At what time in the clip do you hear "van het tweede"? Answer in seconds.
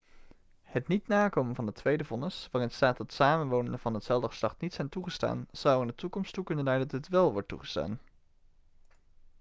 1.55-2.05